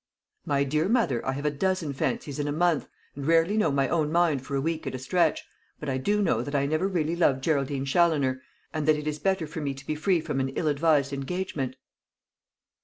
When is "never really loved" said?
6.65-7.43